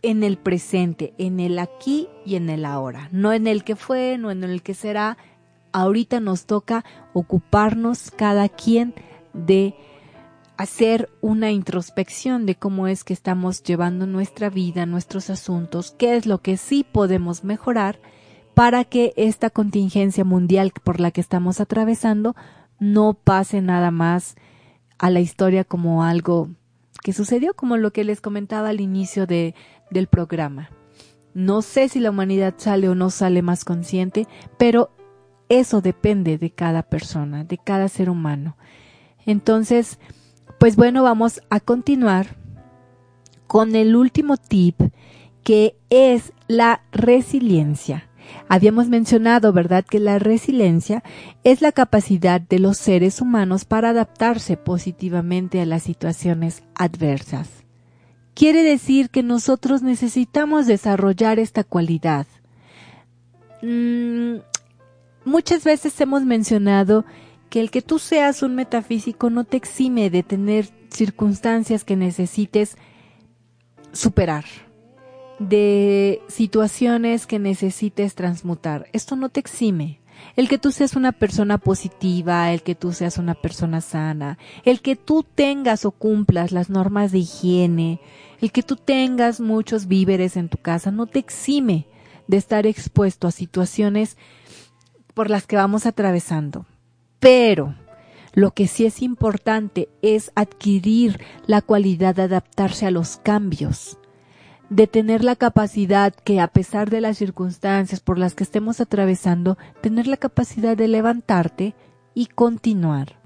[0.04, 4.18] en el presente, en el aquí y en el ahora, no en el que fue,
[4.20, 5.18] no en el que será.
[5.74, 8.94] Ahorita nos toca ocuparnos cada quien
[9.46, 9.76] de
[10.58, 16.26] hacer una introspección de cómo es que estamos llevando nuestra vida, nuestros asuntos, qué es
[16.26, 18.00] lo que sí podemos mejorar
[18.56, 22.36] para que esta contingencia mundial por la que estamos atravesando
[22.80, 24.36] no pase nada más
[24.98, 26.50] a la historia como algo
[27.04, 29.54] que sucedió, como lo que les comentaba al inicio de,
[29.92, 30.72] del programa.
[31.36, 34.28] No sé si la humanidad sale o no sale más consciente,
[34.58, 34.90] pero
[35.50, 38.58] eso depende de cada persona, de cada ser humano.
[39.28, 40.00] Entonces,
[40.58, 42.38] pues bueno, vamos a continuar
[43.46, 44.82] con el último tip
[45.44, 48.10] que es la resiliencia.
[48.50, 51.04] Habíamos mencionado, ¿verdad?, que la resiliencia
[51.44, 57.50] es la capacidad de los seres humanos para adaptarse positivamente a las situaciones adversas.
[58.34, 62.28] Quiere decir que nosotros necesitamos desarrollar esta cualidad.
[63.62, 64.38] Mm,
[65.26, 67.06] muchas veces hemos mencionado
[67.50, 72.78] que el que tú seas un metafísico no te exime de tener circunstancias que necesites
[73.92, 74.46] superar,
[75.40, 78.88] de situaciones que necesites transmutar.
[78.94, 80.00] Esto no te exime.
[80.36, 84.82] El que tú seas una persona positiva, el que tú seas una persona sana, el
[84.82, 88.00] que tú tengas o cumplas las normas de higiene,
[88.42, 91.88] el que tú tengas muchos víveres en tu casa, no te exime
[92.28, 94.18] de estar expuesto a situaciones
[95.14, 96.66] por las que vamos atravesando.
[97.20, 97.76] Pero
[98.34, 103.98] lo que sí es importante es adquirir la cualidad de adaptarse a los cambios,
[104.70, 109.58] de tener la capacidad que a pesar de las circunstancias por las que estemos atravesando,
[109.82, 111.74] tener la capacidad de levantarte
[112.14, 113.20] y continuar.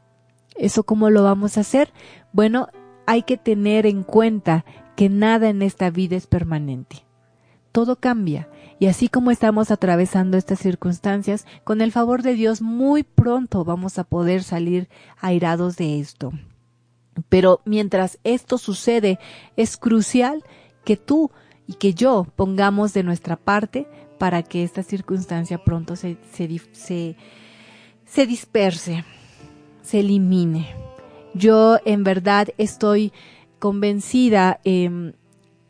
[0.56, 1.92] ¿Eso cómo lo vamos a hacer?
[2.32, 2.68] Bueno,
[3.06, 4.64] hay que tener en cuenta
[4.96, 7.04] que nada en esta vida es permanente.
[7.72, 8.48] Todo cambia
[8.82, 13.99] y así como estamos atravesando estas circunstancias, con el favor de Dios muy pronto vamos
[13.99, 16.32] a poder salir airados de esto.
[17.29, 19.19] Pero mientras esto sucede,
[19.55, 20.43] es crucial
[20.84, 21.29] que tú
[21.67, 27.15] y que yo pongamos de nuestra parte para que esta circunstancia pronto se, se,
[28.03, 29.05] se disperse,
[29.84, 30.73] se elimine.
[31.36, 33.13] Yo en verdad estoy
[33.59, 35.13] convencida, eh,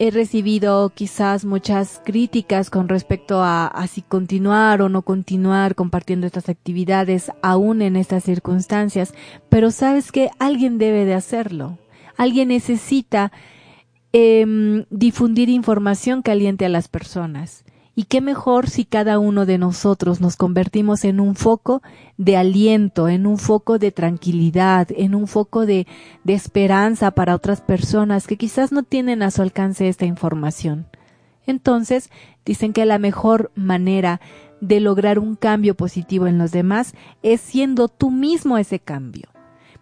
[0.02, 6.50] he recibido quizás muchas críticas con respecto a, si continuar o no continuar compartiendo estas
[6.50, 9.14] actividades aún en estas circunstancias,
[9.48, 11.78] pero sabes que alguien debe de hacerlo.
[12.18, 13.32] Alguien necesita
[14.12, 17.64] eh, difundir información caliente a las personas.
[18.02, 21.84] Y qué mejor si cada uno de nosotros nos convertimos en un foco
[22.18, 25.86] de aliento, en un foco de tranquilidad, en un foco de,
[26.26, 30.88] esperanza para otras personas que quizás no tienen a su alcance esta información.
[31.46, 32.10] Entonces,
[32.44, 34.20] dicen que la mejor manera
[34.62, 39.30] de lograr un cambio positivo en los demás es siendo tú mismo ese cambio.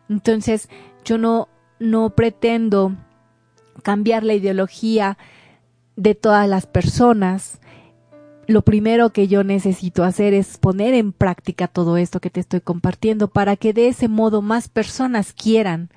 [0.09, 0.67] Entonces,
[1.05, 1.47] yo no,
[1.79, 2.97] no pretendo
[3.81, 5.17] cambiar la ideología
[5.95, 7.61] de todas las personas,
[8.49, 12.61] lo primero que yo necesito hacer es poner en práctica todo esto que te estoy
[12.61, 15.91] compartiendo para que de ese modo más personas quieran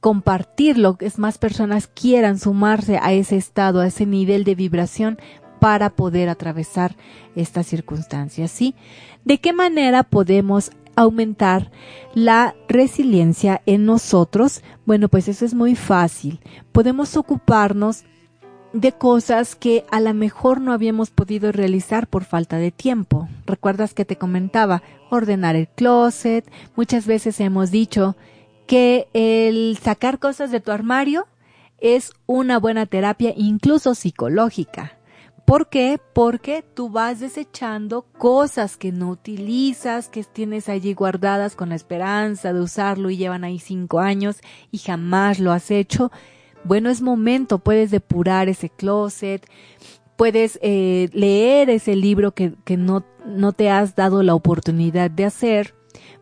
[0.00, 5.20] compartirlo, es más personas quieran sumarse a ese estado, a ese nivel de vibración
[5.60, 6.96] para poder atravesar
[7.36, 8.74] estas circunstancias, ¿sí?
[9.24, 11.70] ¿De qué manera podemos aumentar
[12.14, 14.64] la resiliencia en nosotros?
[14.86, 16.40] Bueno, pues eso es muy fácil.
[16.72, 18.02] Podemos ocuparnos
[18.72, 23.28] de cosas que a lo mejor no habíamos podido realizar por falta de tiempo.
[23.46, 24.82] ¿Recuerdas que te comentaba?
[25.10, 26.50] Ordenar el closet.
[26.76, 28.16] Muchas veces hemos dicho
[28.66, 31.26] que el sacar cosas de tu armario
[31.78, 34.96] es una buena terapia, incluso psicológica.
[35.44, 35.98] ¿Por qué?
[36.12, 42.52] Porque tú vas desechando cosas que no utilizas, que tienes allí guardadas con la esperanza
[42.52, 44.36] de usarlo y llevan ahí cinco años
[44.70, 46.12] y jamás lo has hecho
[46.64, 49.46] bueno, es momento, puedes depurar ese closet,
[50.16, 55.24] puedes eh, leer ese libro que, que no, no, te has dado la oportunidad de
[55.24, 55.74] hacer,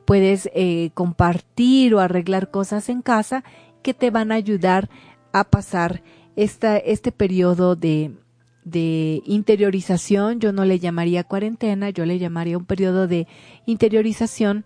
[0.05, 3.45] puedes eh, compartir o arreglar cosas en casa
[3.82, 4.89] que te van a ayudar
[5.32, 6.03] a pasar
[6.36, 8.12] esta, este periodo de,
[8.64, 13.26] de interiorización, yo no le llamaría cuarentena, yo le llamaría un periodo de
[13.66, 14.64] interiorización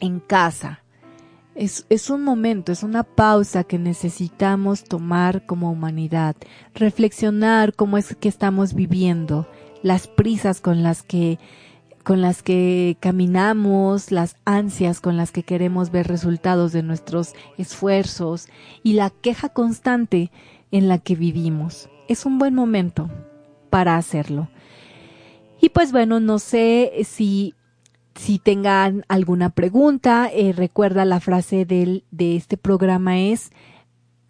[0.00, 0.82] en casa
[1.58, 6.36] es, un momento, es una pausa que necesitamos tomar como humanidad,
[6.74, 9.48] reflexionar cómo es que estamos viviendo,
[9.82, 11.38] las prisas con las que
[12.04, 18.48] con las que caminamos, las ansias con las que queremos ver resultados de nuestros esfuerzos
[18.82, 20.30] y la queja constante
[20.70, 21.90] en la que vivimos.
[22.08, 23.10] Es un buen momento
[23.68, 24.48] para hacerlo.
[25.60, 27.54] Y pues bueno, no sé si
[28.18, 33.52] si tengan alguna pregunta, eh, recuerda la frase del, de este programa es,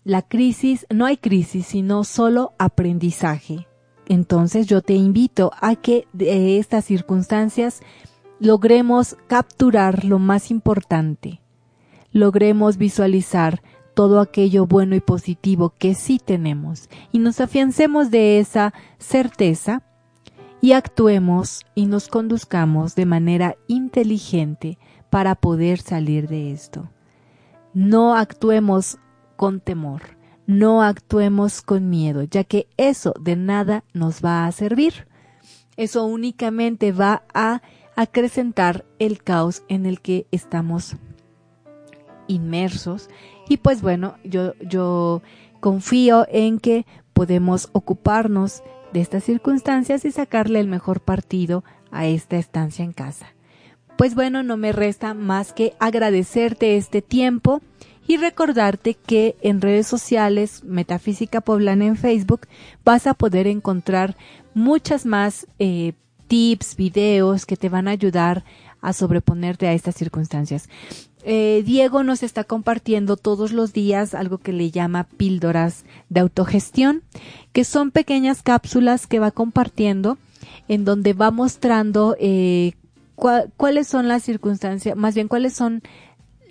[0.04, 3.66] la crisis, no hay crisis, sino solo aprendizaje.
[4.06, 7.80] Entonces yo te invito a que de estas circunstancias
[8.38, 11.40] logremos capturar lo más importante,
[12.12, 13.62] logremos visualizar
[13.94, 19.82] todo aquello bueno y positivo que sí tenemos y nos afiancemos de esa certeza
[20.60, 24.78] y actuemos y nos conduzcamos de manera inteligente
[25.10, 26.90] para poder salir de esto.
[27.74, 28.98] No actuemos
[29.36, 30.02] con temor,
[30.46, 35.06] no actuemos con miedo, ya que eso de nada nos va a servir.
[35.76, 37.62] eso únicamente va a
[37.94, 40.96] acrecentar el caos en el que estamos
[42.26, 43.08] inmersos.
[43.48, 45.22] Y pues bueno, yo, yo
[45.60, 48.62] confío en que podemos ocuparnos
[48.92, 53.34] de estas circunstancias y sacarle el mejor partido a esta estancia en casa.
[53.96, 57.60] Pues bueno, no me resta más que agradecerte este tiempo
[58.06, 62.46] y recordarte que en redes sociales, Metafísica Poblana en Facebook,
[62.84, 64.16] vas a poder encontrar
[64.54, 65.92] muchas más eh,
[66.28, 68.44] tips, videos que te van a ayudar
[68.80, 70.68] a sobreponerte a estas circunstancias.
[71.24, 77.02] Eh, Diego nos está compartiendo todos los días algo que le llama píldoras de autogestión,
[77.52, 80.16] que son pequeñas cápsulas que va compartiendo
[80.68, 82.72] en donde va mostrando eh,
[83.14, 85.82] cuáles son las circunstancias, más bien cuáles son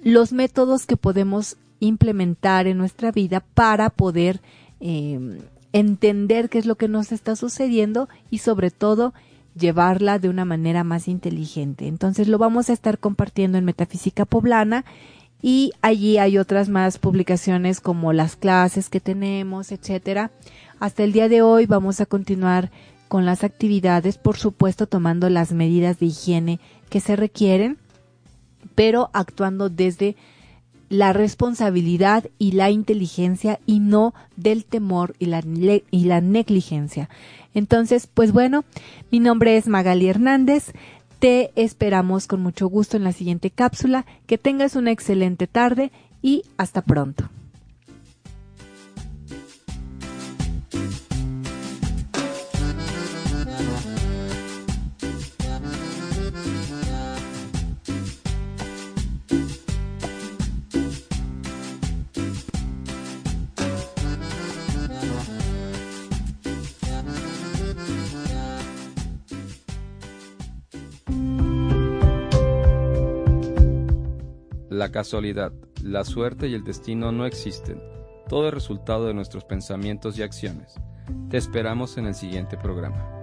[0.04, 4.42] los métodos que podemos implementar en nuestra vida para poder
[4.80, 5.40] eh,
[5.72, 9.14] entender qué es lo que nos está sucediendo y sobre todo
[9.58, 11.88] llevarla de una manera más inteligente.
[11.88, 14.86] Entonces lo vamos a estar compartiendo en Metafísica Poblana
[15.42, 20.32] y allí hay otras más publicaciones como las clases que tenemos, etcétera.
[20.80, 22.72] Hasta el día de hoy vamos a continuar
[23.08, 27.78] con las actividades, por supuesto tomando las medidas de higiene que se requieren,
[28.76, 30.16] pero actuando desde
[30.90, 37.10] la responsabilidad y la inteligencia y no del temor y la, y la negligencia.
[37.54, 38.64] Entonces, pues bueno,
[39.12, 40.74] mi nombre es Magali Hernández.
[41.20, 44.06] Te esperamos con mucho gusto en la siguiente cápsula.
[44.28, 47.30] Que tengas una excelente tarde y hasta pronto.
[74.78, 77.82] La casualidad, la suerte y el destino no existen.
[78.30, 80.76] Todo es resultado de nuestros pensamientos y acciones.
[81.32, 83.17] Te esperamos en el siguiente programa.